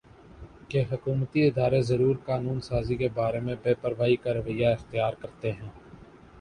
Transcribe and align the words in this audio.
کہ 0.69 0.83
حکومتی 0.91 1.41
ادارے 1.43 1.81
ضروری 1.83 2.19
قانون 2.25 2.59
سازی 2.61 2.95
کے 2.97 3.09
بارے 3.15 3.39
میں 3.41 3.55
بے 3.63 3.73
پروائی 3.81 4.15
کا 4.17 4.33
رویہ 4.33 4.67
اختیار 4.69 5.13
کرتے 5.21 5.51
ہیں 5.53 5.69